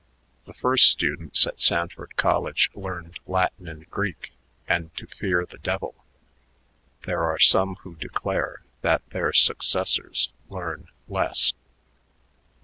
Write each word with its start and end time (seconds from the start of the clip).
The 0.45 0.55
first 0.55 0.89
students 0.89 1.45
of 1.45 1.61
Sanford 1.61 2.15
College 2.15 2.71
learned 2.73 3.19
Latin 3.27 3.67
and 3.67 3.87
Greek 3.91 4.31
and 4.67 4.91
to 4.97 5.05
fear 5.05 5.45
the 5.45 5.59
devil. 5.59 5.93
There 7.05 7.21
are 7.21 7.37
some 7.37 7.75
who 7.81 7.95
declare 7.95 8.63
that 8.81 9.07
their 9.11 9.31
successors 9.31 10.29
learn 10.49 10.87
less. 11.07 11.53